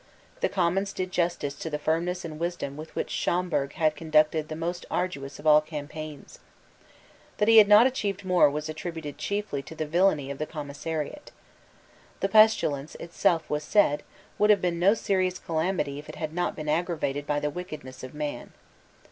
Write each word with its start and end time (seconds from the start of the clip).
The 0.39 0.49
Commons 0.49 0.93
did 0.93 1.11
justice 1.11 1.53
to 1.59 1.69
the 1.69 1.77
firmness 1.77 2.25
and 2.25 2.39
wisdom 2.39 2.75
with 2.75 2.95
which 2.95 3.11
Schomberg 3.11 3.73
had 3.73 3.95
conducted 3.95 4.47
the 4.47 4.55
most 4.55 4.83
arduous 4.89 5.37
of 5.37 5.45
all 5.45 5.61
campaigns. 5.61 6.39
That 7.37 7.47
he 7.47 7.57
had 7.59 7.67
not 7.67 7.85
achieved 7.85 8.25
more 8.25 8.49
was 8.49 8.67
attributed 8.67 9.19
chiefly 9.19 9.61
to 9.61 9.75
the 9.75 9.85
villany 9.85 10.31
of 10.31 10.39
the 10.39 10.47
Commissariat. 10.47 11.29
The 12.19 12.29
pestilence 12.29 12.95
itself 12.95 13.43
it 13.43 13.49
was 13.51 13.63
said, 13.63 14.01
would 14.39 14.49
have 14.49 14.59
been 14.59 14.79
no 14.79 14.95
serious 14.95 15.37
calamity 15.37 15.99
if 15.99 16.09
it 16.09 16.15
had 16.15 16.33
not 16.33 16.55
been 16.55 16.67
aggravated 16.67 17.27
by 17.27 17.39
the 17.39 17.51
wickedness 17.51 18.03
of 18.03 18.15
man. 18.15 18.53